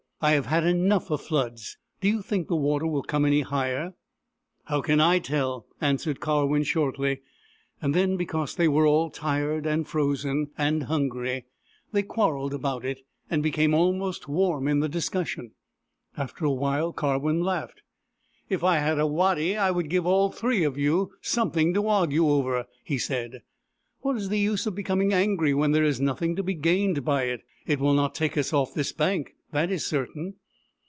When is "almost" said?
13.73-14.27